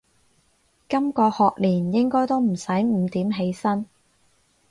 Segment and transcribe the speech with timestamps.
[0.89, 3.85] 今個學年應該都唔使五點起身